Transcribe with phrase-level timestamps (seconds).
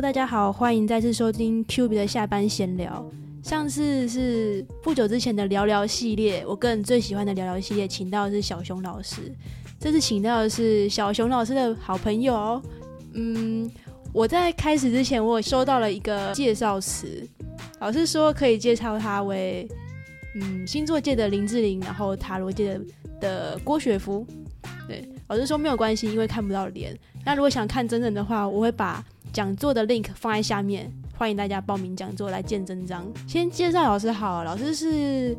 [0.00, 3.02] 大家好，欢迎再次收听 Q B 的下班闲聊。
[3.42, 9.32] 上次是不久之前的聊聊系列，我个人最喜欢的聊聊系列，请到的是小熊老师。
[9.80, 12.60] 这次请到的是小熊老师的好朋友。
[13.14, 13.70] 嗯，
[14.12, 17.26] 我在开始之前，我收到了一个介绍词，
[17.80, 19.66] 老师说可以介绍他为
[20.38, 22.84] 嗯星座界的林志玲，然后塔罗界的
[23.18, 24.26] 的郭雪芙。
[24.86, 26.94] 对，老师说没有关系，因为看不到脸。
[27.24, 29.02] 那如果想看真人的话，我会把
[29.36, 33.06] 讲座的 link 放在下面，欢迎大家报名讲座来见真章。
[33.28, 35.36] 先介绍老师好，老师是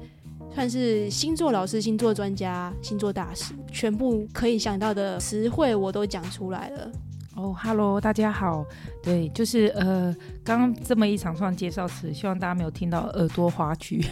[0.54, 6.92] 算是星座老师、星座专家、星座大师，全部可以想到的词汇我都讲出来了。
[7.38, 8.64] 哦，Hello，大家好。
[9.02, 14.06] 对，就是呃，刚刚这么一长串介绍词，希望大家没有听到耳朵滑去。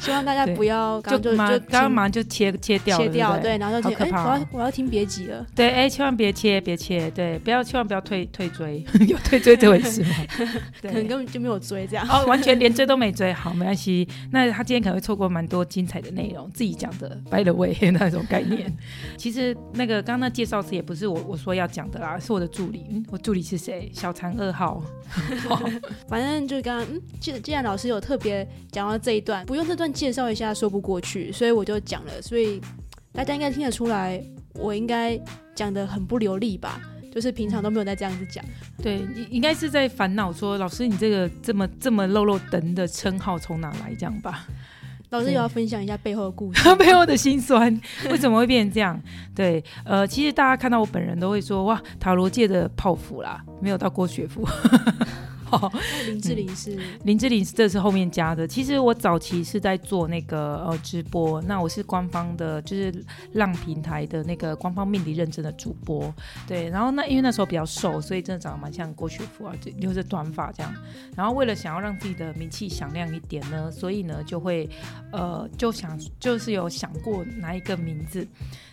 [0.00, 5.46] 希望大家不要就就刚刚马上就切切掉切掉，对，然后就哎，我要我要听别急了。
[5.54, 10.10] 对，哎，千万别切，别切，对，不要千万不要退退追， 有退追这回事吗？
[10.80, 12.06] 可能根本就没有追这样。
[12.08, 14.08] 哦，完全连追都没追， 好，没关系。
[14.30, 18.72] 那他今天可能会错过蛮多精彩的内容，自己讲的 by the way 那种概念。
[19.16, 22.86] 其实那个刚刚那介绍词也不是我我说要讲的啦，是我的助理。
[22.90, 23.90] 嗯，我助理是谁？
[23.94, 24.82] 小残二号。
[26.08, 32.22] 反正就是刚刚，嗯，既既然老师有特别讲到这一段，不用这段介绍一下说不过去，所以我就讲了。
[32.22, 32.60] 所以
[33.12, 34.22] 大家应该听得出来，
[34.54, 35.20] 我应该
[35.54, 36.80] 讲的很不流利吧？
[37.12, 38.44] 就是平常都没有在这样子讲。
[38.80, 44.46] 对，应该是在烦恼说，老师你这个这么这么漏漏等的称号从哪来这样吧？
[45.10, 49.02] 老师也要分享一下背后的故事， 背后的辛酸，为什么会变成这样？
[49.34, 54.24] 对，呃，其实大家看到我本人都会说，哇，塔罗界的泡芙啦，没有到郭雪
[55.50, 55.70] 芙。
[56.06, 58.46] 林志玲是林志玲，这是后面加的。
[58.46, 62.92] 其实我早期是在做那个呃直播，那我是官方的，就是
[63.32, 66.12] 浪平台的那个官方命理认证的主播。
[66.46, 70.74] 对，然后那因为那时候比较瘦，所以真的长得蛮像郭雪芙啊，就留着短发这样。
[71.16, 74.68] 然后为了想要让自己的名气响亮一点呢，所以呢就会
[75.12, 78.26] 呃就想就是有想过拿一个名字。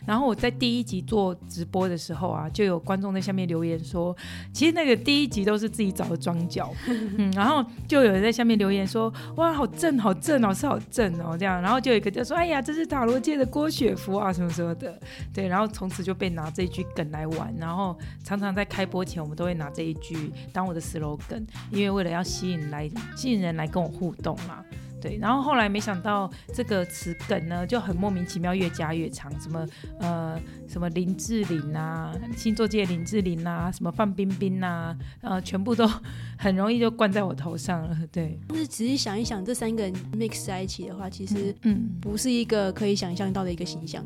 [0.06, 4.16] 然后我在第一集做直播的时候啊，就有观众在下面留言说，
[4.54, 6.67] 其实那个第一集都是自己找的庄脚，
[7.18, 15.00] 嗯，然后就有人在下面留言说，哇，好正，好正，老师好正哦，这样，然后就有一个就说，哎呀，这是塔罗界的郭雪芙啊，什么什么的，
[15.34, 24.64] 对，然后从此就被拿这一句梗来玩，然后常常在开播前，我们都会拿这一句当我的 slogan，因为为了要吸引来吸引人来跟我互动嘛。
[25.00, 29.68] 对，然后后来没想到这个词梗呢就很莫名其妙越加越长，什么
[30.00, 35.88] 呃什么林志玲啊，星座界林志玲啊，什么范冰冰啊，呃全部都
[36.38, 37.96] 很容易就灌在我头上了。
[38.12, 44.04] 对，但是仔细想一想，这三个人 mix 在一起的话，其实嗯不是一个可以想象到的一个形象。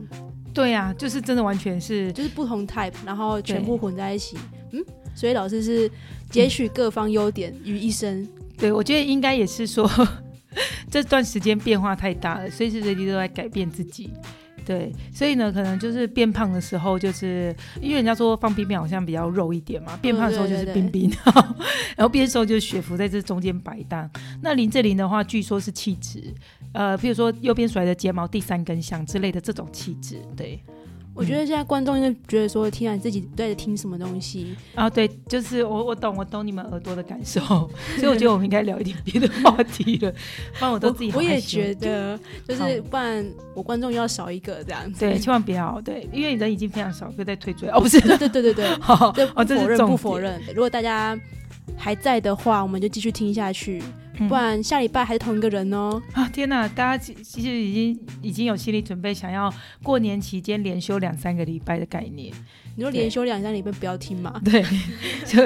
[0.53, 4.37] 对呀，就是真的完全是就是不同 type，然后全部混在一起。
[4.71, 4.83] 嗯，
[5.15, 5.89] 所以老师是
[6.29, 8.27] 截取各方优点于一身。
[8.57, 9.89] 对，我觉得应该也是说。
[10.89, 14.11] 这段时间变化太大了，随时随地都在改变自己。
[14.63, 21.11] 对，所以呢，可能就是变胖的时候，就是因为人家说放冰冰好像比较肉一点嘛，变胖的时候就是冰冰，
[21.95, 24.07] 然后变瘦就是雪芙在这中间摆荡。
[24.39, 26.31] 那林志玲的话，据说是气质，
[26.73, 30.63] 呃，譬如说右边甩的睫毛第三根香之类的这种气质，对。
[31.13, 34.89] 我觉得现在观众就觉得说，听啊自己在听什么东西啊？
[34.89, 40.11] 对，就是我我懂我懂你们耳朵的感受，所以我觉得我们应该聊一点别的话题了。
[40.11, 42.17] 不然我都自己我也觉得，
[42.47, 45.01] 就是不然我观众要少一个这样子。
[45.01, 47.81] 对， 千万不要对，因为人已经非常少，不要再退追哦。
[47.81, 50.41] 不是，对对对对对， 好，不否认不否认。
[50.55, 51.19] 如果大家
[51.75, 53.83] 还在的话，我们就继续听下去。
[54.27, 56.01] 不然下礼拜还是同一个人哦！
[56.13, 59.51] 啊天哪，大家其实已经已经有心理准备，想要
[59.81, 62.31] 过年期间连休两三个礼拜的概念。
[62.75, 64.39] 你说连休两三礼拜不要听嘛？
[64.45, 64.63] 对，
[65.25, 65.41] 就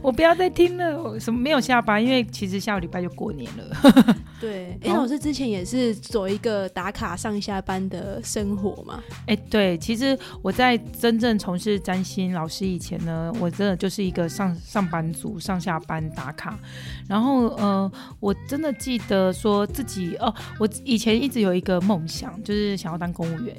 [0.00, 1.18] 我不要再听了。
[1.18, 2.02] 什么没有下班？
[2.02, 4.16] 因为其实下个礼拜就过年了。
[4.40, 9.02] 对，哎，老师之前也是走一个打卡上下班的生活嘛？
[9.26, 16.58] 哎，对，其实我在真正从事占星老师以前呢，我真的就是一个上上班族，上下班打卡。
[17.06, 23.54] 然后，呃，我真的记得说自己哦，我以前一直有一个梦想，就是想要当公务员。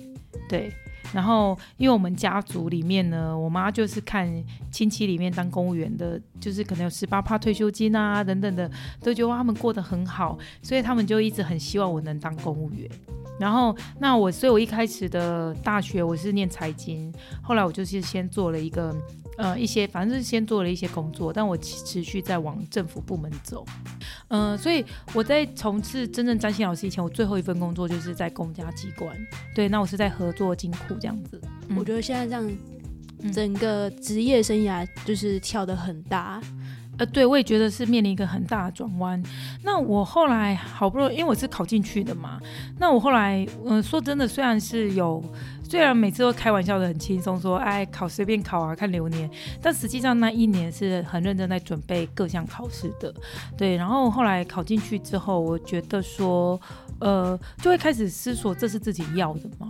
[0.49, 0.73] 对。
[1.13, 4.27] 然后，因为我们家族里面呢，我妈就是看
[4.71, 8.69] 亲戚里面当公务员的，就是可能有十八趴退休金啊等等的，
[9.01, 12.89] 都觉得他们过得很好，所以他们就一直很希望我能当公务员。
[13.39, 18.95] 然后，那我，所以我一开始的大学我是念财经，后来我就是先做了一个。
[19.41, 23.65] 呃，一些反正是先做了一些工作，但我持续在往政府部门走。
[24.27, 29.17] 嗯，所以我在从事真正占星老师以前，我最后一份工作就是在公家机关。
[29.55, 31.41] 对，那我是在合作金库这样子。
[31.75, 36.39] 我觉得现在这样整个职业生涯就是跳得很大。
[37.01, 39.21] 呃，对，我也觉得是面临一个很大的转弯。
[39.63, 42.39] 那我后来好不容易，因为我是考进去的嘛，
[42.77, 45.23] 那我后来，嗯，说真的，虽然是有。
[45.63, 49.29] 虽然每次都开玩笑的很轻松，说哎考随便考啊，看流年，
[49.61, 53.13] 但实际上那一年是很认真在准备各项考试的，
[53.57, 53.77] 对。
[53.77, 56.59] 然后后来考进去之后，我觉得说，
[56.99, 59.69] 呃，就会开始思索这是自己要的吗？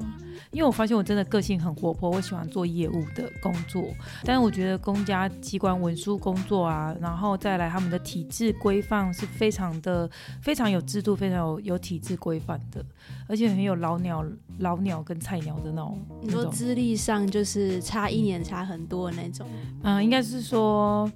[0.49, 3.83] 因为我发现我真的个性很活泼，我喜欢做业务的工作，
[4.25, 10.09] 但是我觉得公家机关文书工作啊，然后后再来他们的体制规范是非常的
[10.41, 12.83] 非常有制度、非常有有体制规范的，
[13.27, 14.25] 而且很有老鸟、
[14.59, 15.97] 老鸟跟菜鸟的那种。
[16.21, 19.47] 你说资历上就是差一年差很多的那种？
[19.83, 21.09] 嗯，应该是说，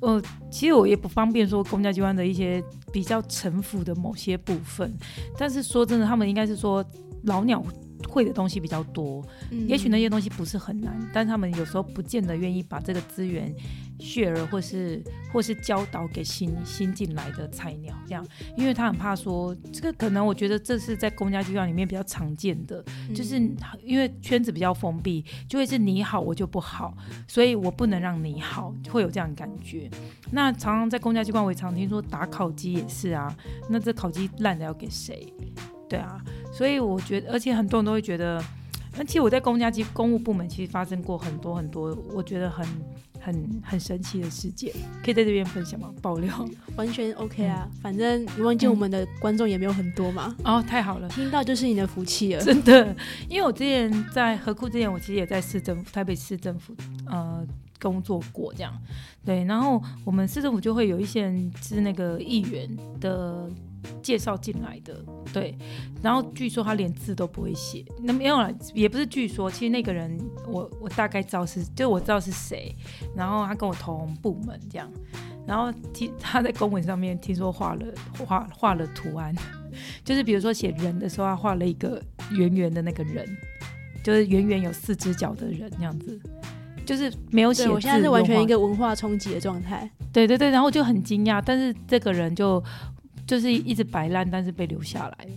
[0.00, 0.20] 呃，
[0.50, 4.92] 其实我也不方便说公家机关的一些比较城府的某些部分，
[5.38, 6.84] 但是说真的，他们应该是说
[7.24, 7.62] 老鸟。
[8.08, 9.24] 会的东西比较多，
[9.66, 13.54] 也许那些东西不是很难，但他们有时候不见得愿意把这个资源
[13.98, 15.02] share 或是
[15.32, 18.26] 或是教导给新新进来的菜鸟，这样，
[18.56, 22.84] 因为他很怕说这个可能，我觉得这是在公家机关里面比较常见的，
[23.14, 23.36] 就是
[23.82, 26.94] 因为圈子比较封闭，就会是你好我就不好，
[27.28, 29.90] 所以我不能让你好，会有这样感觉。
[30.30, 33.34] 那常常在公家机关，我也常听说打烤鸡也是啊，
[33.70, 35.32] 那这烤鸡烂的要给谁？
[35.92, 36.18] 对啊，
[36.50, 38.42] 所以我觉得，而且很多人都会觉得，
[38.96, 42.66] 而且我在公家机公务部门其实发生过很多很多，我觉得很
[43.20, 44.72] 很很神奇的事件，
[45.04, 45.92] 可以在这边分享吗？
[46.00, 50.34] 爆料 完全 OK 啊，反正你忘记我们的观众也没有很多嘛。
[50.44, 52.96] 哦，太好了，听到就是你的福气了， 真的。
[53.28, 56.74] 因为我之前在河库之前，我其实也在市政府台北市政府
[57.04, 57.46] 呃
[57.80, 58.72] 工作过，这样
[59.26, 59.44] 对。
[59.44, 62.68] 然后我们市政府就会有一些人是那个议员
[62.98, 63.46] 的。
[64.02, 65.56] 介绍进来的，对，
[66.02, 72.74] 然后据说他连字都不会写，那没有了，也不是据说，其实那个人我我大概知道是，就我知道是谁，
[73.14, 74.90] 然后他跟我同部门这样，
[75.46, 77.86] 然后听他在公文上面听说画了
[78.18, 79.34] 画画了图案，
[80.04, 83.26] 就是比如说写人的时候，他画了一个圆圆的那个人，
[84.02, 86.20] 就是圆圆有四只脚的人这样子，
[86.84, 87.68] 就是没有写。
[87.68, 92.62] 我现在是完全一个文化冲击的状态，对对对，然后就很惊讶，但是这个人就。
[93.32, 95.30] 就是一直摆烂，但是被留下来了。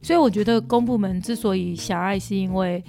[0.00, 2.80] 所以我觉得公部门之所以狭隘，是因为，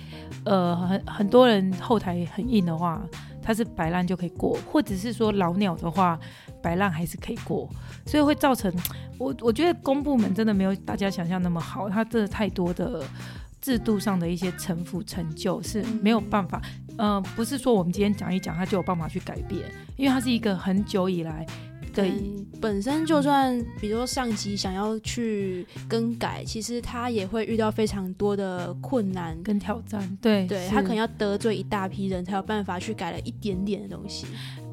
[0.44, 3.02] 呃，很很多人后台很硬的话，
[3.42, 6.20] 他是摆烂就可以过；或者是说老鸟的话，
[6.62, 7.68] 摆烂还是可以过。
[8.06, 8.72] 所以会造成
[9.18, 13.04] 我我觉得公部门真的没有大家想象那么好，它真的太多的
[13.60, 16.62] 制度上的一些城府成就是没有办法。
[17.00, 19.64] 呃，不是说我们今天讲一讲，它就有办法去改变，
[19.98, 21.44] 因为它是一个很久以来。
[21.96, 22.12] 对，
[22.60, 30.18] 本身就算比如说上级想要去更改，其实他也会遇到非常多的困难跟挑战。
[30.22, 34.28] 对，对他可能要得罪一大批人才有办法去改了一点点的东西。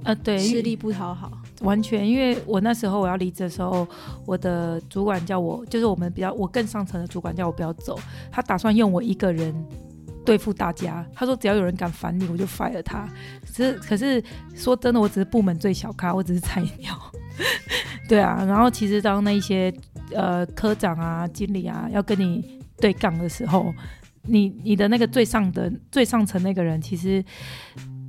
[0.05, 1.31] 呃，对，吃力不讨好，
[1.61, 2.09] 完全。
[2.09, 3.87] 因为我那时候我要离职的时候，
[4.27, 7.97] 我的主管叫我，就是我们比较我更上层的主管叫我不要走，
[8.31, 9.55] 他打算用我一个人。
[10.25, 13.09] 对付大家，他说只要有人敢烦你，我就 fire 他。
[13.47, 14.23] 可是可是
[14.55, 16.99] 说真的，我只是部门最小咖，我只是菜鸟。
[18.09, 19.73] 对啊，然后其实当那些
[20.15, 23.73] 呃科长啊、经理啊要跟你对杠的时候，
[24.23, 27.25] 你你的那个最上的最上层那个人，其实。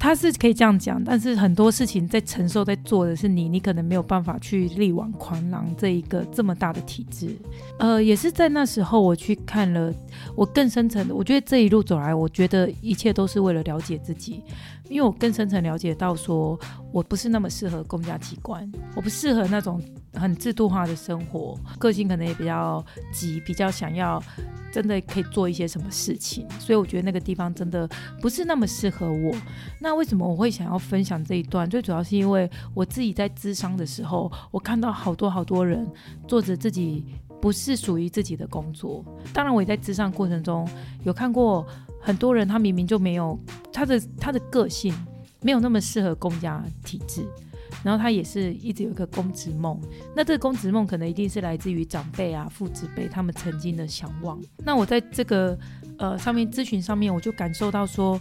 [0.04, 7.34] 他是可以这样讲，但是很多事情在承受、在做的是你，你可能没有办法去力挽狂澜这一个这么大的体制。
[7.80, 9.94] 呃，也是在那时候，我去看了
[10.36, 11.16] 我更深层的。
[11.16, 14.44] 我觉得这一路走来，我觉得一切都是为了了解自己，
[14.90, 16.60] 因为我更深层了解到，说
[16.92, 19.82] 我不是那么适合公家机关，我不适合那种
[20.13, 24.22] 很制度化的生活，个性可能也比较急，比较想要。
[24.74, 27.88] 真的可以做一些什么事情，所以我觉得那个地方真的
[28.20, 29.32] 不是那么适合我。
[29.79, 31.70] 那为什么我会想要分享这一段？
[31.70, 35.88] 最主要是因为我自己在咨商的时候，我看到好多好多人
[36.27, 37.05] 做着自己
[37.39, 39.05] 不是属于自己的工作。
[39.32, 40.67] 当然，我也在咨商过程中
[41.03, 41.63] 有看过
[42.01, 43.39] 很多人，他明明就没有
[43.72, 44.91] 他的他的个性，
[45.41, 47.24] 没有那么适合公家体制。
[47.82, 49.80] 然后他也是一直有一个公职梦，
[50.15, 54.39] 那这个公职梦可能一定是来自于长辈啊、父子辈他们曾经的向往。
[54.65, 55.58] 那我在这个
[55.98, 58.20] 呃上面咨询上面，我就感受到说，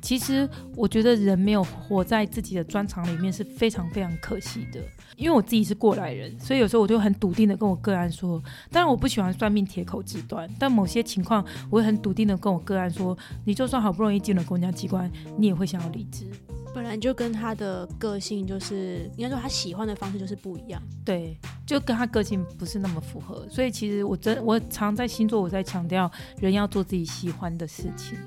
[0.00, 4.80] 其实我觉得人没有活在自己的专长里面是非常非常可惜的。
[5.16, 15.08] 因为我自己是过来人，所以有时候我就很笃定的跟我个案说，当然我不喜欢算命铁口直断，但某些情况我会很笃定的跟我个案说，你就算好不容易进了公家机关，
[15.38, 16.26] 你也会想要离职。
[16.74, 20.82] 本来就跟他的个性就是，应该说他喜欢的方式就是不一样。
[21.04, 28.18] 对，就跟他个性不是那么符合，所以其实我真我常在星座我在强调人要做自己喜欢的事情。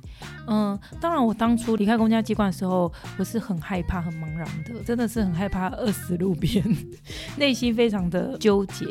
[0.47, 6.63] 嗯，当然我当初离开公家机关的时候，我是很害怕、很茫然的，真的是很害怕饿死路边，
[7.37, 8.85] 内心非常的纠结。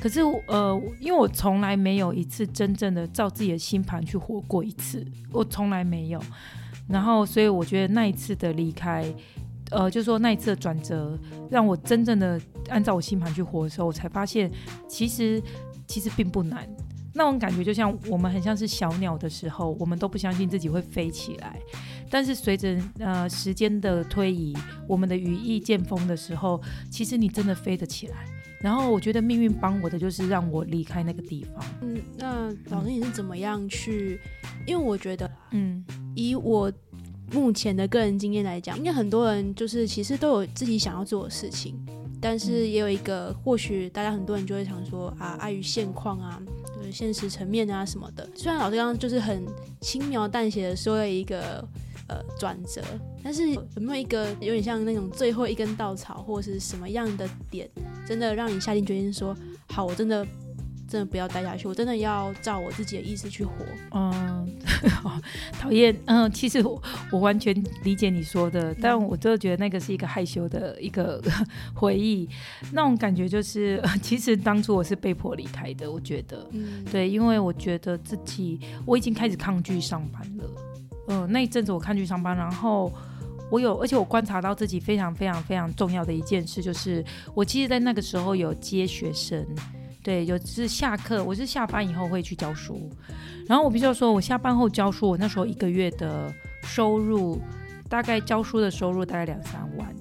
[0.00, 6.20] 可是呃，因为我从来没有一次真正的照自己的星盘去活过一次，我从来没有。
[6.88, 9.04] 然后，所以我觉得那一次的离开。
[9.70, 11.18] 呃，就说那一次的转折，
[11.50, 12.40] 让我真正的
[12.70, 14.50] 按照我星盘去活的时候，我才发现，
[14.88, 15.42] 其实
[15.86, 16.66] 其实并不难。
[17.12, 21.58] 那种感觉就像我们很像是小鸟的时候，我们都不相信自己会飞起来。
[22.08, 26.58] 但是随着呃时间的推移，我们的羽翼渐丰的时候，
[26.90, 28.24] 其实你真的飞得起来。
[28.60, 31.64] 然后我觉得命运帮我的就是让我离开那个地方。
[31.82, 34.20] 嗯，那老师你是怎么样去？
[34.66, 35.84] 因为我觉得，嗯，
[36.14, 36.72] 以我。
[37.30, 41.78] 目前的个人经验来讲，应该很多人就是其实都有自己想要做的事情，
[42.22, 46.40] 但是也有一个或许大家很多人就会想说啊，碍于现况啊，
[46.74, 48.26] 就是现实层面啊什么的。
[48.34, 49.44] 虽然老师刚刚就是很
[49.78, 51.62] 轻描淡写的说了一个
[52.08, 52.82] 呃转折，
[53.22, 57.68] 但是有没有一个有点像那种最后一根稻草，或者是什么样的点，
[58.06, 59.36] 真的让你下定决心说
[59.68, 60.26] 好，我真的。
[60.90, 63.52] 真的不要待下去，我真的要照我自己的意思去活。
[63.90, 64.48] 嗯，
[65.60, 65.94] 讨厌。
[66.06, 71.22] 嗯，其实我我完全理解你说的，但我真的觉得那个是一个害羞的一个
[71.76, 72.26] 回忆，
[72.72, 75.92] 那种感觉就是， 其实当初我是被迫离开的。
[75.92, 80.44] 我觉得，嗯，对，因为我觉得自己我已经开始抗拒上班了。
[81.08, 82.92] 嗯，那一阵子我抗拒上班，然后
[83.50, 89.44] 我有，而且我观察到自己非常非常非常重要的一件事，就是我其实，在那个时候有接学生。
[90.00, 92.88] 对，有是下课，我是下班以后会去教书，
[93.46, 97.38] 然后我必须要说，我下班后教书，我那时候一个月的收入，
[97.90, 99.94] 大概教书的收入大概两三万。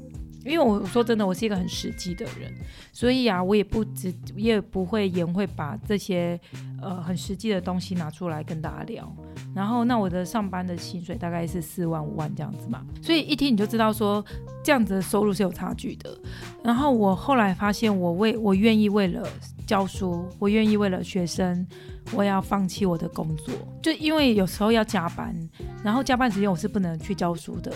[0.48, 2.52] 因为我说真的，我是一个很实际的人，
[2.94, 6.40] 所以啊，我也不只也不会言会把这些
[6.82, 9.16] 呃很实际的东西拿出来跟大家聊。
[9.54, 14.24] 然后，那我的上班的薪水大概是四万五万这样子嘛，所以一听你就知道说
[14.64, 16.18] 这样子的收入是有差距的。
[16.64, 19.28] 然后我后来发现，我为我愿意为了
[19.66, 21.66] 教书，我愿意为了学生。
[22.14, 25.36] 我要放弃我的工作，就因为有时候要加班，
[25.84, 27.72] 然后加班时间我是不能去教书的。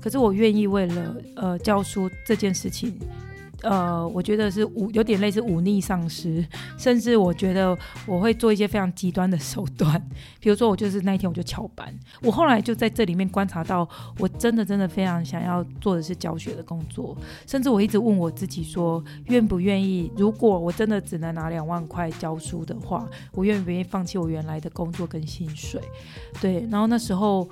[0.00, 2.98] 可是我愿意为了呃教书这件事情。
[3.64, 6.44] 呃，我觉得是忤有点类似忤逆上司，
[6.78, 10.00] 甚至我觉得我会做一些非常极端的手段，
[10.38, 11.92] 比如说我就是那一天我就翘班。
[12.20, 17.16] 我后来就在这里面观察到，我真的真的非常想要做的是教学的工作，
[17.46, 20.12] 甚至我一直问我自己说，愿不愿意？
[20.16, 25.80] 如果我真的只能拿两万块教书的话，我愿不愿意放弃我原来的工作跟薪水？
[26.40, 27.48] 对，然后那时候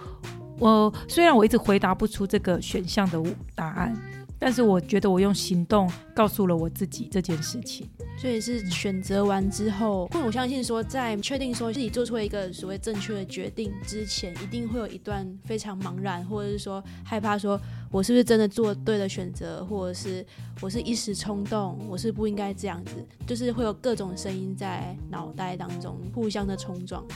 [0.58, 3.22] 我虽然我一直回答不出这个选项的
[3.54, 3.96] 答案。
[4.44, 17.58] 但是我觉得我用行动告诉了我自己这件事情，所以是选择完之后，我相信说在确定说自己做出了一个所谓正确的决定之前，一定会有一段非常茫然，或者是说害怕，说
[17.92, 20.26] 我是不是真的做对了选择，或者是
[20.60, 22.94] 我是一时冲动，我是不应该这样子，
[23.24, 27.06] 就是会有各种声音在脑袋当中互相的冲撞。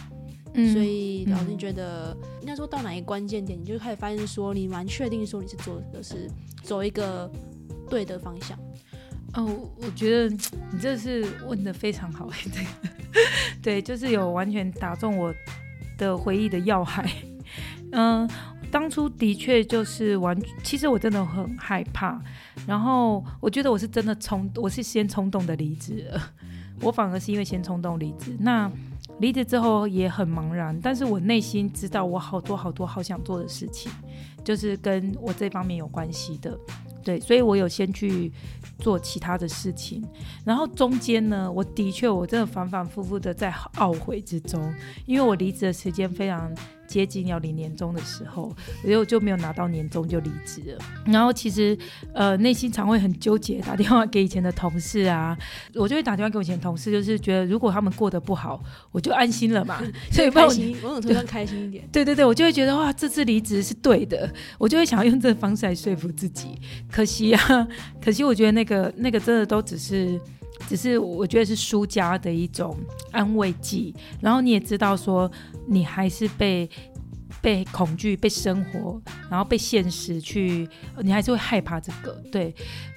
[0.72, 6.30] 所以老师觉得，应该说到哪一个关键点，你就开始发现说，你蛮确定说你是做的是
[6.62, 7.30] 走一个
[7.90, 8.58] 对的方向。
[9.34, 12.66] 哦，我觉得你这是问的非常好， 对，
[13.60, 15.34] 对，就是有完全打中我
[15.98, 17.06] 的回忆的要害。
[17.92, 18.28] 嗯，
[18.70, 22.18] 当初的确就是完，其实我真的很害怕，
[22.66, 26.32] 然后我觉得我是真的冲，我是先冲动的离职了，
[26.80, 28.72] 我反而是因为先冲动离职，那。
[29.18, 33.90] 离职之后也很茫然，但是我内心知道我好多好多好想做的事情，
[34.44, 36.58] 就是跟我这方面有关系的，
[37.02, 38.30] 对，所以我有先去
[38.78, 40.04] 做其他的事情，
[40.44, 44.74] 然后中间呢，我的确我真的反反复复的在懊悔之中，
[45.06, 46.52] 因为我离职的时间非常。
[46.86, 50.78] 接近要领年终的时候，我就就没有拿到年终就离职了。
[51.04, 51.76] 然后其实
[52.14, 55.36] 呃内心常会很纠结，打电话给以前的同事啊，
[55.74, 58.62] 我就会打电话给我以前同事，就是觉得如果他们过得不好，
[58.92, 59.82] 我就安心了嘛。
[60.10, 61.86] 所以开心，某种程度上开心一点。
[61.92, 66.58] 对对对，我就会觉得哇，这次离职是对的，我就会想要用这个方式来说服自己。
[66.90, 67.68] 可惜啊，
[68.02, 70.20] 可惜我觉得那个那个真的都只是。
[70.66, 72.76] 只是我觉得是输家的一种
[73.12, 75.30] 安慰剂，然后你也知道说
[75.66, 76.68] 你还是被
[77.40, 80.68] 被恐惧、被生活，然后被现实去，
[81.02, 82.12] 你还是会害怕这个。
[82.32, 82.54] 对，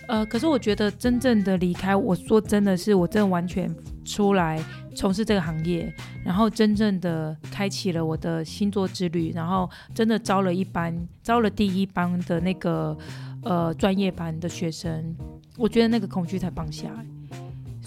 [0.08, 3.74] 呃，可是我觉得真正的离开，我说真的是我真的完全
[4.04, 4.60] 出来
[4.96, 12.98] 从事这个行业，然后真正的开启了我的星座之旅，然后真的招了一班，招了第一班的那个
[13.44, 15.16] 呃专业班的学生，
[15.58, 16.90] 我觉得那个恐惧才放下。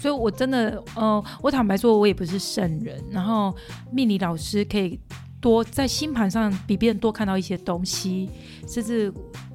[0.03, 3.01] 所以我真的，呃，我坦白说，我也不是圣人。
[3.09, 3.55] 然后
[3.89, 4.99] 命理老师可以
[5.39, 8.29] 多在星盘上比别人多看到一些东西，
[8.67, 9.09] 甚至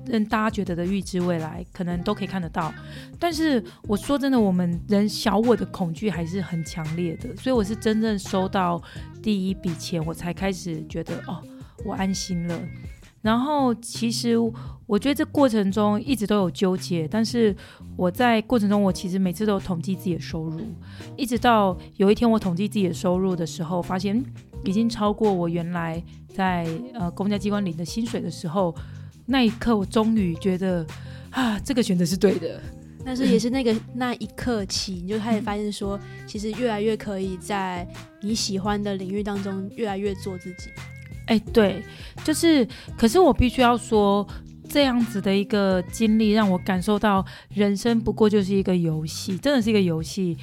[0.06, 2.72] 让大家觉得的预知未来，可能都可以看得到。
[3.18, 8.82] 但是我说真的，我们人小我的恐惧还是很强烈的，所以我是真正收到
[9.22, 11.42] 第一笔钱，我才开始觉得哦，
[11.84, 12.58] 我安心了。
[13.20, 14.36] 然后其实
[14.86, 17.54] 我觉得这过程中一直都有纠结，但是
[17.96, 20.60] 我在过程中我其实每次都有统计自己的收入，
[21.16, 24.24] 一直到有一天我统计自己的收入的时候，发现
[24.64, 26.02] 已经超过我原来
[26.34, 28.74] 在呃公家机关领的薪水的时候，
[29.26, 30.86] 那一刻我终于觉得
[31.30, 32.60] 啊，这个选择是对的。
[33.04, 37.86] 但是也是那个那一刻起，你就开始发现说，其实越来越可以在
[38.20, 40.70] 你喜欢的领域当中越来越做自己。
[41.28, 41.82] 哎，对，
[42.24, 42.66] 就是，
[42.96, 44.26] 可是我必须要说，
[44.66, 50.36] 这样子的一个经历让我感受到，人生不过就是一个游戏，真的是一个游戏。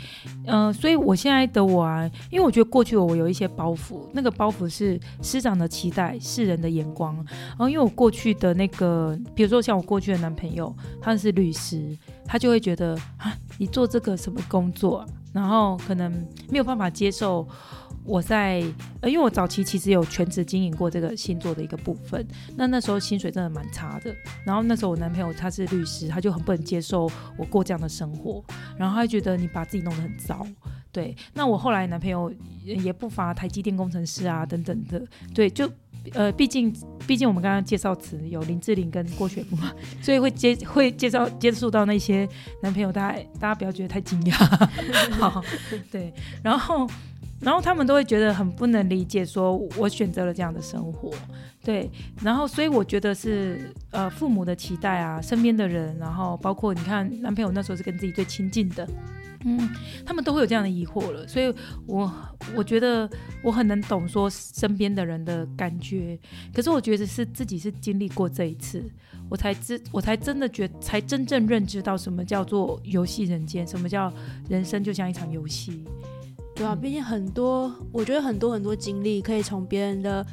[0.46, 7.16] 嗯，所以我现在的我啊，因为我觉得过去我有一些包袱，那个包袱是师长的期待、世人的眼光。
[7.16, 16.10] 然后，因为我过去的那个，比如说像我过去的男朋友，他是律师，他就会觉得啊，你做这个什么工作，然后可能
[16.50, 17.46] 没有办法接受。
[18.08, 18.64] 我在
[19.02, 22.24] 呃，因为我早期其实有全职经营过这个星座的一个部分，
[22.56, 24.16] 那那时候薪水真的蛮差的。
[24.46, 28.46] 然后那时候我男朋友他是律师，他就很不能接受我过这样的生活，
[28.78, 30.46] 然后他觉得你把自己弄得很糟。
[30.92, 32.32] 对，那我后来男朋友
[32.64, 35.02] 也不乏台积电工程师啊等等的，
[35.34, 35.68] 对，就
[36.14, 36.74] 呃，毕竟
[37.08, 39.58] 毕竟我们刚刚介绍词有林志玲跟郭雪芙，
[40.02, 42.28] 所以会接会介绍接触到那些
[42.62, 44.34] 男朋友，大家大家不要觉得太惊讶。
[45.18, 45.44] 好，
[45.92, 46.90] 对，然后。
[47.42, 51.12] 然后他们都会觉得很不能理解，说我选择了这样的生活，
[51.62, 51.92] 对。
[52.24, 58.88] 然后所以我觉得是呃父母的期待啊，身边的人，然后包括你看男朋友那时候是跟自己最亲近的，
[59.48, 59.70] 嗯，
[60.04, 61.28] 他们都会有这样的疑惑了。
[61.28, 61.54] 所以
[61.86, 62.12] 我
[62.56, 63.08] 我觉得
[63.44, 66.20] 我很能懂说身边的人的感觉，
[66.52, 68.84] 可是我觉得是自己是经历过这一次，
[69.30, 74.12] 我才知我才真的觉才真正认知到什么叫做游戏人间，什么叫
[74.50, 75.84] 人生就像一场游戏。
[76.56, 80.26] 对啊，毕竟很多，我觉得很多很多经历可以从别人的，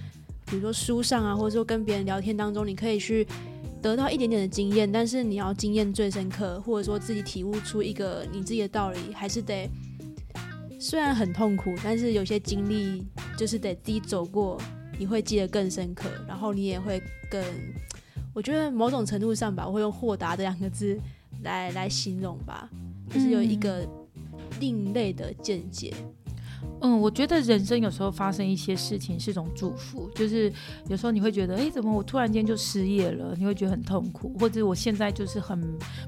[0.46, 3.26] 比如说书上啊，或者说跟别人聊天当中，你可以去
[3.82, 4.90] 得到一点点的经验。
[4.90, 9.68] 但是你要经验最深刻，或者说自己体悟出一个你自己的道理，还是得
[10.78, 13.04] 虽然很痛苦，但是有些经历
[13.36, 14.58] 就是得自己走过，
[14.98, 17.44] 你会记得更深刻，然后你也会更，
[18.32, 20.98] 我觉得某种程度上吧，我会用豁达这两个字
[21.42, 22.70] 来来形容吧，
[23.10, 23.86] 就是有一个。
[24.60, 25.92] 另类的见解。
[26.80, 30.52] 嗯我觉得人生有时候发生一些事情是种祝福，就是
[30.88, 33.34] 有时候你会觉得，哎，怎么我突然间就失业了？
[33.38, 35.60] 你会觉得很痛苦，或者我现在就是很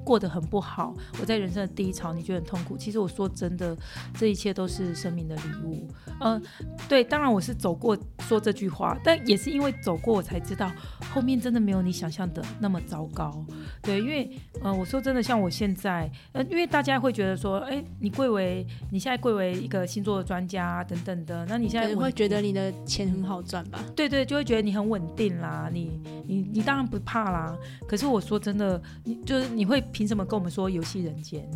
[0.04, 2.76] 过得很不好，我在人生的低潮，你觉得很痛苦。
[2.76, 3.76] 其实我说真的，
[4.18, 5.88] 这一切都是生命的礼物。
[6.20, 6.42] 嗯，
[6.88, 10.70] 对，当然我是走过说这句话，但也是因为走过，我才知道
[11.12, 13.44] 后面真的没有你想象的那么糟糕。
[13.80, 14.30] 对，因为，
[14.62, 20.64] 嗯，我说真的，像我现在，呃，因为大家会觉得说，哎，你贵为你现在贵为一个星座的专家。
[20.64, 23.78] 啊，等等的，那你现在会觉得你的钱很好赚吧？
[23.94, 27.54] 对对，就会觉得你很稳定啦，你你你当然不怕啦。
[27.86, 31.46] 可是我说真的，你就是你会凭什么跟我们说游戏人间？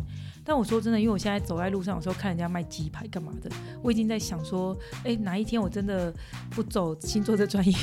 [0.45, 3.49] 但我说真的，因为我现在走在路上，有时候看人家卖鸡排干嘛的，
[3.81, 6.13] 我已经在想说，哎，哪一天我真的
[6.51, 7.75] 不走星座这专业，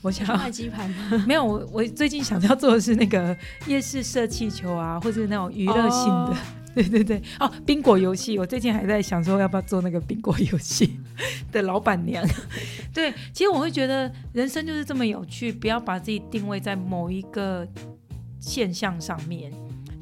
[0.00, 1.24] 我想卖鸡排吗？
[1.28, 3.36] 没有，我我最近想要做的是那个
[3.66, 6.36] 夜市射气球啊，或者那种娱乐性的。
[6.74, 10.98] 对对对，哦，宾果游戏，我最近还在想说要不要做那个宾果游戏
[11.52, 12.24] 的老板娘。
[12.94, 17.66] 对，其实我会觉得人生就是这么有趣，不要把自己定位在某一个
[18.40, 19.52] 现象上面。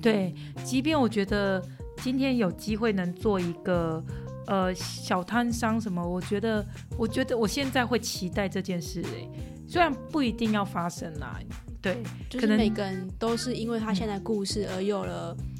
[0.00, 0.32] 对，
[0.64, 1.60] 即便我觉得
[1.96, 4.02] 今天有机会能做一个
[4.46, 6.64] 呃小摊商什么，我觉得，
[6.96, 9.28] 我觉得我现在会期待这件事诶，
[9.68, 11.38] 虽然不一定要发生啦。
[11.82, 15.36] 对，就是每个人都是因为他现在故事而有了。
[15.38, 15.59] 嗯，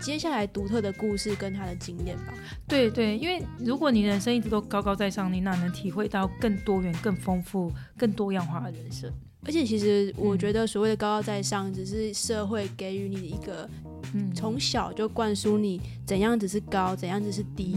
[0.00, 2.34] 接下来独特的故事跟他的经验吧。
[2.66, 9.12] 对对，因为如果你人生一直都高高在上，你哪能体会到更多元、更丰富、更多样化的人生？
[9.44, 13.68] 而且，其实我觉得所谓的高高在上，只是社会给予你一个，
[14.12, 17.76] 嗯，从小就灌输你怎样子是高，怎样子是低。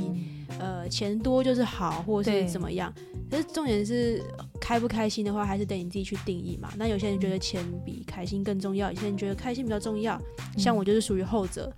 [0.59, 2.93] 呃，钱多就是好，或者是怎么样？
[3.29, 4.21] 可是重点是
[4.59, 6.71] 开不开心的话，还是得你自己去定义嘛。
[6.77, 10.21] 那有些人觉得钱比开心更重要，有些人觉得开心比较重要。
[10.57, 11.71] 像我就是属于后者，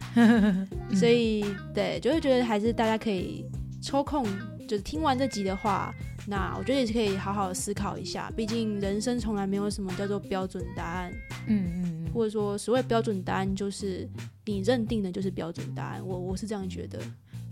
[0.96, 3.46] 所以对，就会觉得还是大家可以
[3.82, 4.26] 抽空，
[4.68, 5.94] 就是听完这集的话，
[6.28, 8.32] 那我觉得也是可以好好思考一下。
[8.36, 11.14] 毕竟人生从来没有什么叫做标准答案，
[11.48, 14.10] 嗯嗯，或者说所谓标准答案就是
[14.46, 16.02] 你认定的就是标准答案。
[16.04, 17.00] 我我是这样觉得。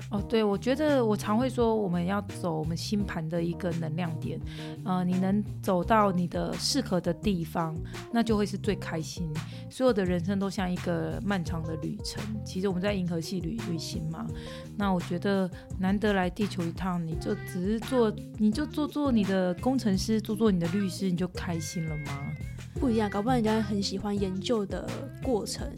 [0.09, 4.39] 哦，对，我觉得我常会说，我们要走我们星盘的一个能量点，
[4.83, 7.73] 呃，你能走到你的适合的地方，
[8.11, 9.31] 那就会是最开心。
[9.69, 14.27] 所有的人生都像一个漫长的旅程，其实我们在银河系旅旅行嘛。
[14.75, 22.19] 那我觉得难得来地球一趟，你就只是做，你就做做你的工程师，做做你的律师，你就开心了吗？
[22.79, 24.89] 不一样，搞不好人家很喜欢研究的
[25.23, 25.71] 过程。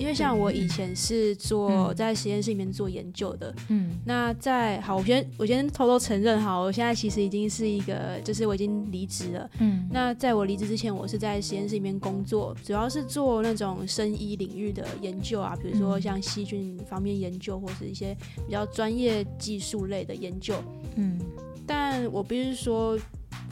[0.00, 20.54] 哦，因为像我以前是做在实验室里面做研究的，嗯，那在好，我先我先偷偷承认哈，我现在其实已经是一个，就是我已经离职了，嗯，那在我离职之前，我是在实验室里面工作，主要是做那种生医领域的研究啊，比如说像细菌方面研究，或是一些比较专业技术类的研究，
[20.96, 21.20] 嗯，
[21.66, 22.98] 但我不是说，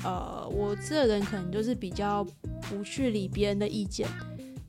[0.02, 2.26] 呃，我这人可能就是比较
[2.62, 4.08] 不去理别人的意见。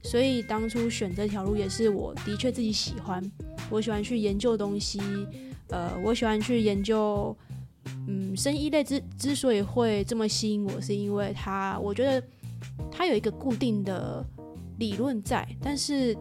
[0.01, 3.21] 所以当初选这条路也是我的确自己喜欢，
[3.69, 4.99] 我喜欢去研究东西，
[5.67, 7.35] 呃，我喜欢去研究，
[8.07, 12.23] 嗯，生医类之之所以会这么吸引我，是因为它，我觉得
[12.91, 14.25] 它有一个固定的
[14.77, 16.15] 理论在，但是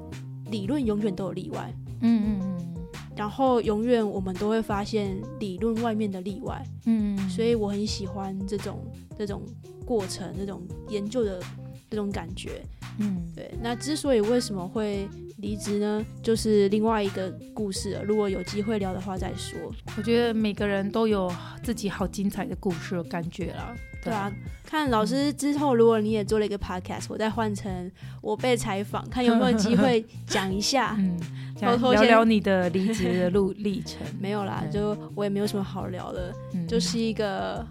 [0.50, 2.86] 理论永远都有例外，嗯嗯嗯，
[3.16, 8.80] 然后永远我们都会发现理论外面的例外，嗯，所以我很喜欢这种
[9.16, 9.42] 这种
[9.84, 11.40] 过程，这种研究的
[11.88, 12.62] 这种感觉。
[12.98, 13.50] 嗯，对。
[13.62, 15.08] 那之所以为什么会
[15.38, 16.04] 离职呢？
[16.22, 18.02] 就是另外一个故事了。
[18.04, 19.58] 如果有机会聊的话再说。
[19.96, 21.32] 我觉得每个人都有
[21.62, 23.74] 自己好精彩的故事感觉啦。
[24.02, 24.32] 对啊，
[24.64, 27.90] 看老师之后，如果你也做了一个 podcast，我再换成
[28.22, 31.20] 我被采访，看有没有机会 讲一下，嗯，
[31.60, 33.98] 聊聊你的离职的路 历程。
[34.20, 36.32] 没有啦，就我也没有什么好聊的，
[36.66, 37.66] 就是一个。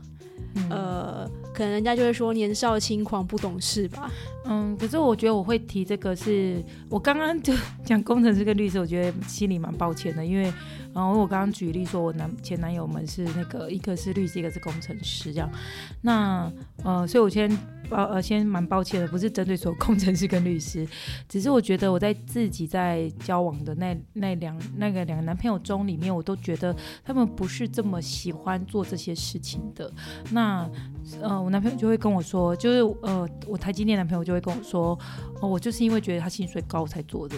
[0.70, 4.12] 呃，可能人家就会说年少轻狂不懂事吧。
[4.46, 10.52] 嗯，可是我觉得我会提这个，是我刚刚就讲工程师跟律师，我觉得心里蛮抱歉的，因为，
[10.98, 15.50] 然后我刚刚举例说我男前男友们是那个一个是律师，一个是工程师这样，
[16.02, 16.52] 那
[16.84, 17.56] 呃，所以我先。
[17.90, 20.86] 抱呃，先蛮抱歉的，不是针对所有工程师跟律师，
[21.30, 29.90] 只是我觉得我在自己在交往的那那两那个两个男朋友中里面，我都觉得他们不是这么喜欢做这些事情的。
[30.32, 30.70] 那
[31.22, 35.00] 呃，我男朋友就会跟我说，就是呃，我台积电男朋友就会跟我说，
[35.40, 37.38] 哦，我就是因为觉得他薪水高才做的。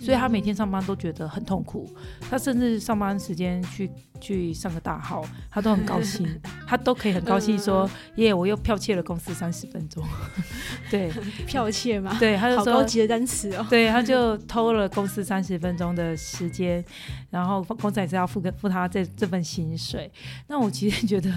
[0.00, 1.88] 所以他每天上班都觉得很痛苦，
[2.30, 6.28] 他甚至上班时间去去上个大号，他都很高兴，
[6.66, 10.04] 他都可以很高兴说，耶，我又剽窃了公司三十分钟，
[10.90, 11.10] 对，
[11.46, 12.16] 剽窃嘛？
[12.18, 16.84] 对，他就说高级的单词哦，对，他就偷了公司三十分钟的时间，
[17.30, 20.10] 然后公司还是要付个付他这这份薪水。
[20.46, 21.30] 那我其实觉得，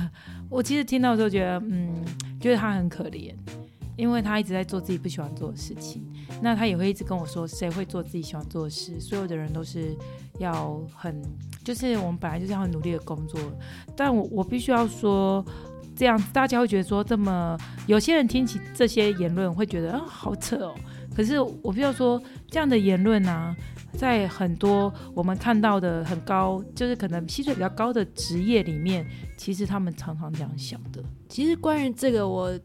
[0.50, 2.04] 我其实听到的时候觉得，嗯，
[2.40, 3.34] 觉得他很可怜。
[4.00, 6.02] 因为他一直在做自己不喜欢做的事情，
[6.42, 8.98] 那他也会一直跟我说，谁会做自己喜欢做的事？
[8.98, 9.94] 所有的人都是
[10.40, 11.22] 要很，
[11.66, 13.38] 就是我们本来就是要很努力的工作。
[13.98, 15.46] 但我我必须要说，
[15.98, 17.58] 这样大家会觉得说，这么
[17.88, 20.74] 有些人听起这些言论会觉得啊，好扯哦。
[21.14, 23.54] 可是我必须要说，这样的言论呢，
[23.98, 31.04] 在很多我们看到的很高，就是可能薪水比较高的职业里面，其实他们常常这样想的。
[31.28, 32.58] 其实关于这个，我。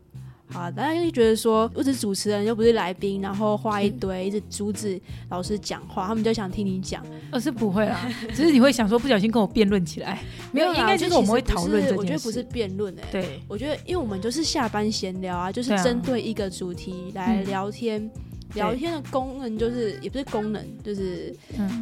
[0.46, 7.04] 好，大家就觉得说，我是主持人，又不是来宾，然后话一堆，一直阻止老师讲话，他们就想听你讲。
[7.30, 10.22] 而是不会啊，只是你会想说，不小心跟我辩论起来。
[10.52, 11.94] 没有，应该就是我们会讨论这件事。
[11.96, 18.10] 我觉得不是辩论哎，对，我觉得因为我们就是下班闲聊啊，就是针对一个主题来聊天。
[18.54, 21.34] 聊天的功能就是，也不是功能，就是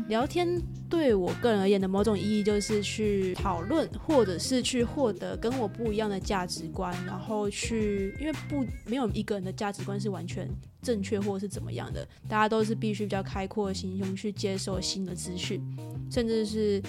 [0.08, 0.48] 聊天
[0.92, 10.46] 对我个人而言的某种意义，就是去讨论，或者是去获得跟我不一样的价值观，然后去，因为不没有一个人的价值观是完全
[10.82, 15.62] 正确或是怎么样的，大家都是必须比较开阔的心胸去接受新的资讯，
[16.10, 16.82] 甚至是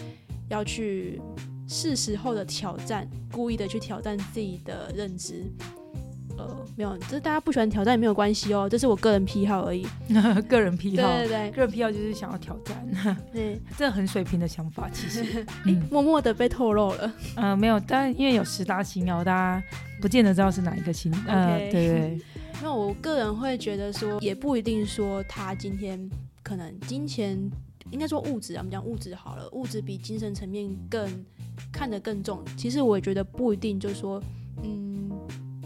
[0.49, 1.21] 要去
[1.65, 5.45] 是时候的挑战，故意的去挑战自己的认知。
[6.37, 9.85] 呃，没有，就是大家不喜欢挑战也没有关系哦，这是我个人癖好而已。
[10.49, 13.23] 个人癖好，对对对，个人癖好就是想要挑战。
[13.31, 15.45] 对， 这很水平的想法，其实，
[15.91, 17.13] 默默的被透露了。
[17.35, 19.63] 呃，没有，但因为有十大星耀，大家
[20.01, 21.11] 不见得知道是哪一个星。
[21.27, 22.21] 呃，对对。
[22.61, 26.09] 那我个人会觉得说，也不一定说他今天
[26.41, 27.37] 可能金钱，
[27.91, 31.25] 应该说物质啊，我们讲物质好了，物质比精神层面更
[31.71, 32.41] 看得更重。
[32.57, 34.21] 其实我也觉得不一定，就是说，
[34.63, 35.11] 嗯。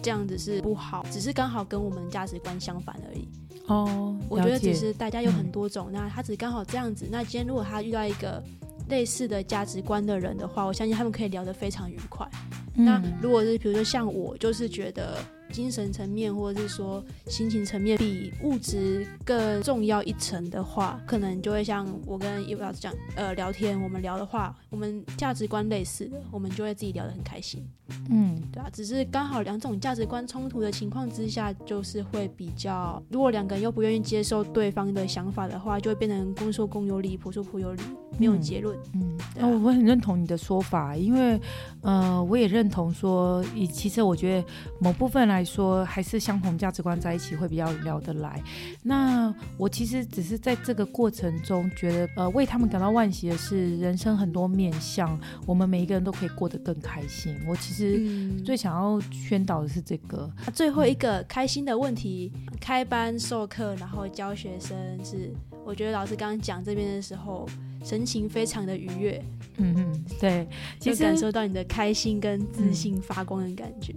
[0.07, 3.27] 这样子是不好，只是刚好跟我们的价值观相反而已。
[3.65, 7.09] 哦，我觉得只是大家有很多种，那他只刚好这样子。
[7.11, 8.41] 那今天如果他遇到一个
[8.87, 12.25] 类似的价值观的人的话，我相信他们可以聊得非常愉快。
[12.73, 15.17] 那如果是比如说像我，就是觉得
[15.51, 27.65] 精神层面或者是说心情层面比物质更重要一层的话，可能就会像我跟叶老师讲，呃，聊天我们聊的话，我们价值观类似的，我们就会自己聊得很开心。
[28.09, 37.81] 嗯，对啊，只是刚好两种价值观冲突的情况之下，就是会比较，如果两个人又不愿意接受对方的想法的话，就会变成公说公有理，婆说婆有理，
[38.17, 38.77] 没有结论。
[38.93, 41.39] 嗯，那我很认同你的说法，因为
[41.81, 44.47] 呃，我也认同说，以其实我觉得
[44.81, 48.41] 某部分来说，还是相同价值观在一起会比较聊得来。
[48.83, 57.35] 那我其实只是在这个过程中觉得，呃，为他们感到惋惜的是，人生很多面向，我们每一个人都可以过得更开心。
[57.47, 65.33] 我其实嗯，最想要宣导的是这个，最后一个开心的问题，开班授课，然后教学生是，
[65.65, 67.47] 我觉得老师刚刚讲这边的时候，
[67.83, 69.23] 神情非常的愉悦，
[69.57, 70.47] 嗯嗯，对，
[70.79, 73.93] 其实就感受到你的开心跟自信发光的感觉。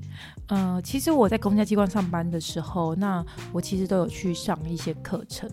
[0.49, 5.51] 呃，其实我在公家机关上班的时候，那我其实都有去上一些课程。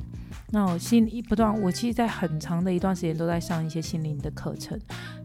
[0.50, 4.80] 那我心一不断，我其实，在很长的一段时间都在上一些心灵的课程，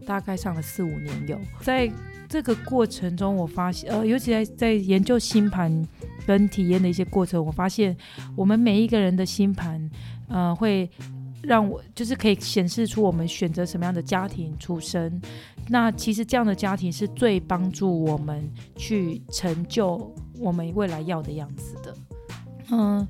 [0.05, 1.39] 大概上了四五年有。
[1.61, 1.89] 在
[2.27, 5.87] 这个过程中，我发现，呃，尤其在在研究星盘
[6.27, 7.95] 跟体验的一些过程，我发现
[8.35, 9.89] 我们每一个人的星盘，
[10.27, 10.89] 呃，会
[11.43, 15.21] 让我就是可以显示出我们选择什么样的家庭出身。
[15.67, 21.95] 那其实这样的家庭是最帮助我们去成就我们未来要的样子的。
[22.71, 23.07] 嗯，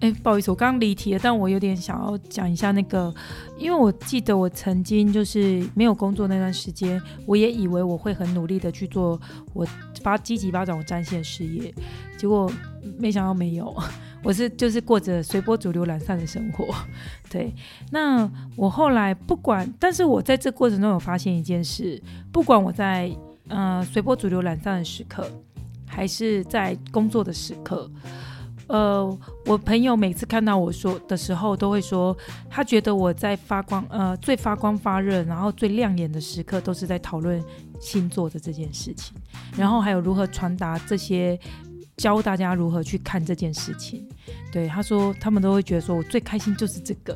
[0.00, 3.12] 哎，不好意思，我刚刚离题了，但我有点想要讲一下那个，
[3.58, 9.20] 因为我记得我曾经就是没有工作那段时间，我也以为我会很努力的去做
[9.52, 9.66] 我
[10.02, 11.72] 发积极发展我占线事业，
[12.16, 12.50] 结果
[12.98, 13.76] 没想到没有。
[14.22, 16.74] 我是就是过着随波逐流懒散的生活，
[17.30, 17.54] 对。
[17.90, 23.10] 那我后来不管，但是我在这过程中有发现一件事，不管我在
[23.48, 25.26] 呃随波逐流懒散的时刻，
[25.86, 27.90] 还是在工作的时刻，
[28.66, 32.14] 呃，我朋友每次看到我说的时候，都会说
[32.50, 37.42] 他觉得我在发光，呃，最发光发热，然后最亮眼的时刻，都是在讨论
[37.80, 39.16] 星座的这件事情，
[39.56, 41.40] 然后还有如何传达这些。
[42.00, 44.08] 教大家如何去看这件事情，
[44.50, 47.14] 对他说，他们都会觉得说我最开心就是这个，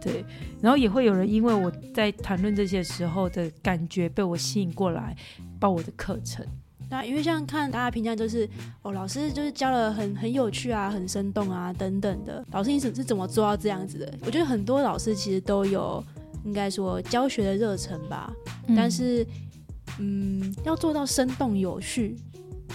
[0.00, 0.24] 对，
[0.60, 5.16] 然后也会有人因为我在谈论这些时候的感觉被我吸引过来
[5.60, 6.44] 报我的课程，
[6.90, 8.48] 那因为像看大家评价就是
[8.82, 12.44] 哦，老师就是教了很很有趣啊，很生动啊等等的。
[12.50, 14.12] 老师你是是怎么做到这样子的？
[14.24, 16.02] 我觉得很多老师其实都有
[16.44, 18.32] 应该说教学的热忱吧，
[18.74, 19.24] 但是
[20.00, 22.16] 嗯，要做到生动有趣，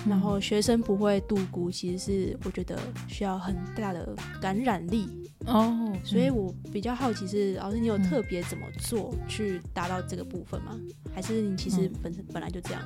[0.07, 2.77] 然后学生不会度孤，其实是我觉得
[3.07, 5.07] 需要很大的感染力。
[5.47, 10.77] 哦，所以我比较好奇是，老师你有特别怎么做去达到这个部分吗？
[11.13, 12.81] 还是你其实本身本来就这样？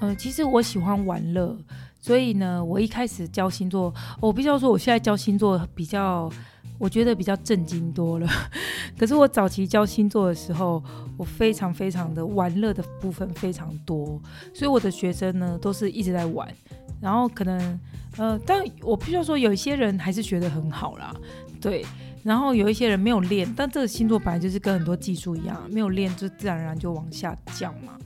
[0.00, 1.56] 呃，其实我喜欢玩乐，
[2.00, 6.30] 所以呢，我一开始教星座，我必须要说，我现在教星座比较，
[6.78, 8.28] 我觉得比较震惊多了。
[8.98, 10.82] 可是我早期教星座的时候，
[11.16, 14.20] 我非常非常的玩乐的部分非常多，
[14.54, 16.48] 所以我的学生呢都是一直在玩，
[17.00, 17.80] 然后可能
[18.16, 21.14] 呃，但我必须要说，有一些人还是学得很好啦，
[21.60, 21.84] 对。
[22.26, 27.96] 然后有一些人没有练，但这个星座本来就是跟很多技术一样，没有练就自然而然就往下降嘛。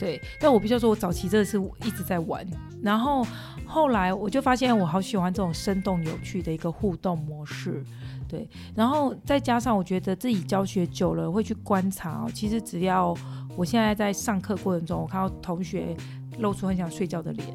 [0.00, 2.44] 对，但我必须要说，我早期真的是一直在玩，
[2.82, 3.24] 然后
[3.64, 7.84] 后来我就发现我好喜欢这种生动有趣的一个互动模式。
[8.28, 12.30] 对，然后再加上我觉得自己教学久了，会去观察哦。
[12.34, 13.16] 其实只要
[13.56, 15.96] 我现在在上课过程中，我看到同学
[16.40, 17.48] 露出很想睡觉的脸。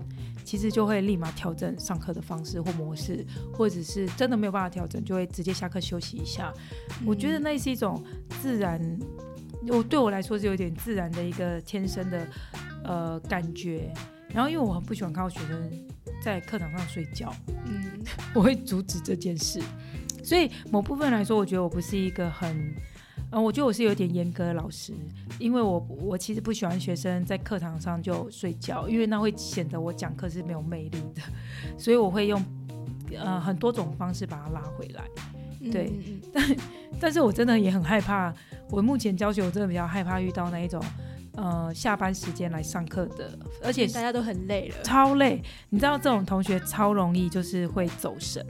[0.43, 6.53] 其实就会立马调整上课的方式或模式，或者是真的没有办法调整，就会直接下课休息一下。
[7.05, 8.03] 我觉得那是一种
[8.41, 8.79] 自然，
[9.67, 12.27] 我对我来说是有点自然的一个天生的
[12.83, 13.91] 呃感觉。
[14.29, 15.71] 然后因为我很不喜欢看到学生
[16.23, 17.33] 在课堂上睡觉，
[17.65, 18.03] 嗯，
[18.33, 19.61] 我会阻止这件事。
[20.23, 22.73] 所以某部分来说，我觉得我不是一个很。
[23.35, 24.93] 嗯，我觉得我是有点严格的老师，
[25.39, 31.21] 因为我我其实不喜欢学生在课堂上就睡觉，因为那会显得我讲课是没有魅力的，
[31.75, 32.39] 所以我会用
[33.17, 35.03] 呃很多种方式把他拉回来。
[35.71, 35.91] 对，
[36.31, 36.57] 但
[36.99, 38.31] 但是我真的也很害怕，
[38.69, 40.79] 我目前教学我真的比较害怕遇到那一种
[41.35, 45.41] 呃下班时间来上课的，而且大家都很累了，超累。
[45.69, 48.45] 你知道这种同学超容易就是会走神，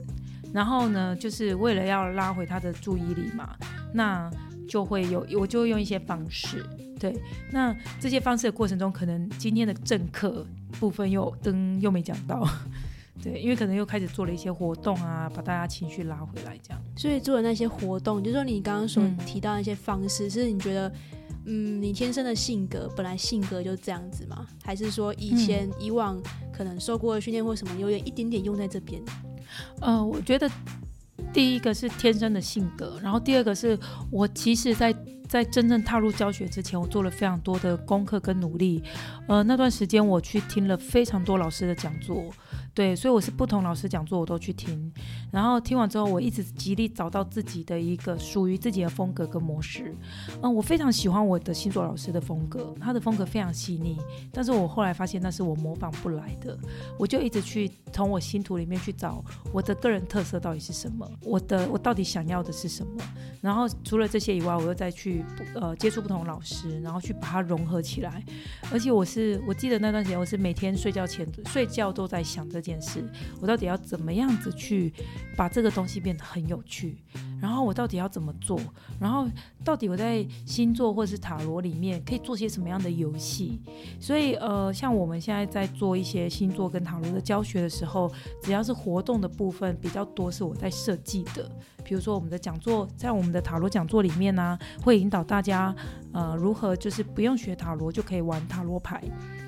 [0.52, 3.56] 然后呢，就是为了要拉回他的注意力嘛，
[3.94, 4.30] 那。
[4.68, 6.64] 就会有，我就会用一些方式，
[6.98, 7.14] 对，
[7.50, 10.46] 那这些方式的过程中，可能今天的正课
[10.78, 12.46] 部分又灯又没讲到，
[13.22, 16.82] 对，因为可能又开始做了一些活动啊，把大家情绪拉回来，这样。
[16.96, 20.92] 所以做的那些活动，就是说你刚刚所提到那些方式，是你觉得，
[21.46, 24.46] 嗯，你天生的性格本来性格就这样子吗？
[24.62, 26.20] 还是说以前以往
[26.52, 29.02] 可能受过的训练或什么，有点一点点用在这边？
[29.80, 30.50] 呃，我觉得
[31.32, 33.78] 第一个是天生的性格，然后第二个是
[34.10, 34.94] 我其实，在
[35.28, 38.82] 在真正踏入教学之前，我做了非常多的功课跟努力。
[39.26, 42.24] 呃，那段时间我去听了非常多老师的讲座。
[42.74, 44.92] 对，所以我是不同老师讲座我都去听，
[45.34, 49.94] 然后听完之后，我一直极力找到自己的一个属于自己的风格跟模式。
[50.42, 53.98] 嗯，我非常喜欢我的星座老师的风格，他的风格非常细腻，
[54.32, 56.58] 但是我后来发现那是我模仿不来的，
[56.98, 62.92] 我就一直去从我星图里面去找我的个人特色到底是什么，我的我到底想要的是什么。
[63.40, 68.24] 然后除了这些以外，我又再去呃接触不同老师，然后去把它融合起来。
[68.72, 72.64] 而且我是我记得那段时间，我是每天睡觉前睡觉都在想这。
[72.64, 73.04] 件事，
[73.42, 74.90] 我到底要怎么样子去
[75.36, 76.96] 把这个东西变得很有趣？
[77.40, 78.58] 然后我到底要怎么做？
[79.00, 79.26] 然后
[79.64, 83.60] 到底我在星座或者是塔罗里面可以做些什么样的游戏？
[84.00, 88.10] 所以呃，像我们现在在做一些星座跟塔罗的教学的时候，
[88.42, 91.50] 只要是活动的部分比较多，是我在设计的。
[91.84, 95.74] 比如说我们的讲座，在我们的塔罗讲座里面呢，会引导大家
[96.12, 99.02] 呃如何就是不用学塔罗就可以玩塔罗牌。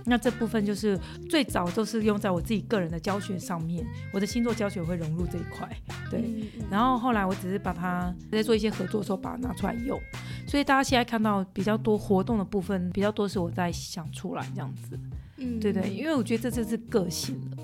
[0.08, 0.96] 那这部分就是
[1.28, 5.68] 最早都是用在我自己个人的教学上面，我的星座教学会融入这一块，
[6.08, 6.22] 对。
[6.70, 10.00] 然后后来我只是把它在做一些合作的时候把它拿出来用，
[10.46, 14.96] 所以大家现在看到比较多活动的部分，比较多是我在想出来这样子，
[15.38, 17.55] 嗯，对对，因为我觉得这就是个性了，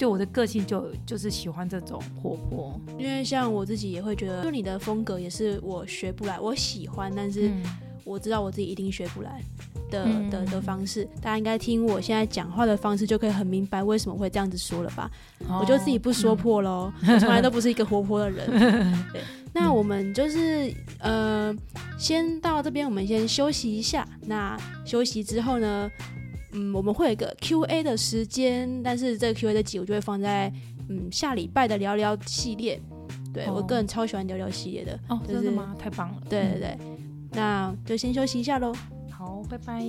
[0.00, 7.52] 就我的个性就就是喜欢这种活泼，因为像我自己也会觉得，就你的风格也是我学不来，我喜欢，但是。
[8.02, 9.40] 我知道我自己一定学不来
[9.90, 15.08] 的的的方式，大家应该听我现在讲话的方式就可以很明白为什么会这样子说了吧？
[15.60, 18.48] 我就自己不说破喽， 我从来都不是一个活泼的人。
[19.12, 19.20] 对，
[19.52, 21.54] 那我们就是呃，
[21.98, 24.08] 先到这边，我们先休息一下。
[24.22, 25.88] 那休息之后呢，
[26.52, 30.52] 嗯，我们会有一个 Q A 的时间，但是这个 Q A 的集我就会放在
[30.88, 32.80] 嗯下礼拜的聊聊系列。
[33.32, 35.74] 对我个人超喜欢聊聊系列的哦，真的吗？
[35.78, 36.22] 太棒了！
[36.28, 36.78] 对对对。
[37.32, 38.74] 那就先休息一下喽。
[39.10, 39.84] 好，拜拜。